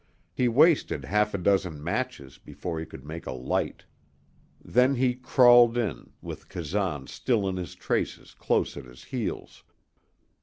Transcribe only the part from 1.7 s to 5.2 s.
matches before he could make a light. Then he